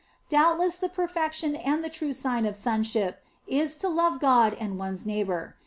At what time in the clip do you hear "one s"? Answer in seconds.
4.79-5.05